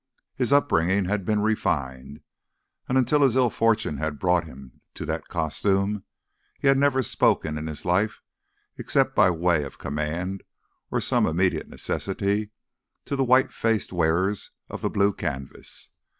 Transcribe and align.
His 0.35 0.51
upbringing 0.51 1.05
had 1.05 1.25
been 1.25 1.41
refined, 1.43 2.21
and, 2.89 2.97
until 2.97 3.21
his 3.21 3.35
ill 3.35 3.51
fortune 3.51 3.97
had 3.97 4.17
brought 4.17 4.45
him 4.45 4.81
to 4.95 5.05
that 5.05 5.27
costume, 5.27 6.05
he 6.59 6.67
had 6.67 6.79
never 6.79 7.03
spoken 7.03 7.55
in 7.55 7.67
his 7.67 7.85
life, 7.85 8.23
except 8.79 9.15
by 9.15 9.29
way 9.29 9.61
of 9.63 9.77
command 9.77 10.41
or 10.89 11.01
some 11.01 11.27
immediate 11.27 11.69
necessity, 11.69 12.49
to 13.05 13.15
the 13.15 13.23
white 13.23 13.53
faced 13.53 13.93
wearers 13.93 14.49
of 14.71 14.81
the 14.81 14.89
blue 14.89 15.13
canvas. 15.13 15.91